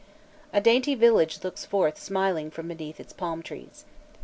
A 0.51 0.59
dainty 0.59 0.95
village 0.95 1.43
looks 1.43 1.63
forth 1.63 1.95
smiling 1.99 2.49
from 2.49 2.69
beneath 2.69 2.99
its 2.99 3.13
palm 3.13 3.43
trees. 3.43 3.85